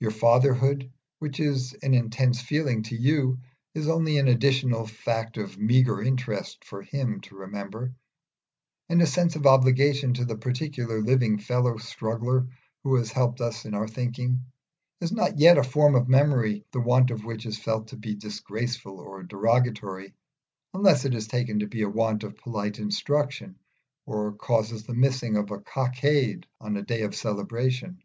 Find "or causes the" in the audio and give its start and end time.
24.06-24.92